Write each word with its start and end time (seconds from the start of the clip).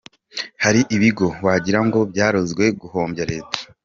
Hari 0.63 0.81
ibigo 0.95 1.25
wagira 1.45 1.79
ngo 1.87 1.99
byarozwe 2.11 2.63
guhombya 2.81 3.23
leta. 3.31 3.57